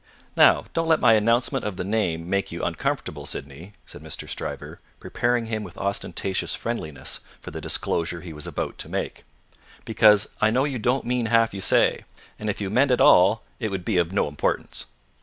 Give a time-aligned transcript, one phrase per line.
[0.35, 4.27] "Now, don't let my announcement of the name make you uncomfortable, Sydney," said Mr.
[4.27, 9.25] Stryver, preparing him with ostentatious friendliness for the disclosure he was about to make,
[9.85, 12.03] "because I know you don't mean half you say;
[12.39, 14.87] and if you meant it all, it would be of no importance.